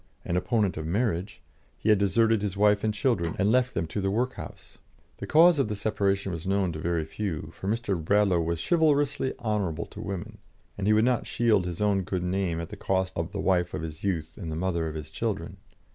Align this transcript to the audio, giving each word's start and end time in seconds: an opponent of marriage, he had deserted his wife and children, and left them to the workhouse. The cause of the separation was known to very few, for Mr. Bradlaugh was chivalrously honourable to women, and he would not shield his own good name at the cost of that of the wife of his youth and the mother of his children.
an 0.25 0.35
opponent 0.35 0.77
of 0.77 0.85
marriage, 0.87 1.41
he 1.77 1.89
had 1.89 1.99
deserted 1.99 2.41
his 2.41 2.57
wife 2.57 2.83
and 2.83 2.91
children, 2.91 3.35
and 3.37 3.51
left 3.51 3.75
them 3.75 3.85
to 3.85 4.01
the 4.01 4.09
workhouse. 4.09 4.79
The 5.19 5.27
cause 5.27 5.59
of 5.59 5.67
the 5.67 5.75
separation 5.75 6.31
was 6.31 6.47
known 6.47 6.71
to 6.71 6.79
very 6.79 7.05
few, 7.05 7.51
for 7.53 7.67
Mr. 7.67 8.03
Bradlaugh 8.03 8.39
was 8.41 8.59
chivalrously 8.67 9.35
honourable 9.37 9.85
to 9.85 10.01
women, 10.01 10.39
and 10.75 10.87
he 10.87 10.93
would 10.93 11.05
not 11.05 11.27
shield 11.27 11.67
his 11.67 11.81
own 11.83 12.01
good 12.01 12.23
name 12.23 12.59
at 12.59 12.69
the 12.69 12.75
cost 12.77 13.13
of 13.15 13.25
that 13.25 13.27
of 13.27 13.31
the 13.33 13.41
wife 13.45 13.75
of 13.75 13.83
his 13.83 14.03
youth 14.03 14.39
and 14.41 14.51
the 14.51 14.55
mother 14.55 14.87
of 14.87 14.95
his 14.95 15.11
children. 15.11 15.57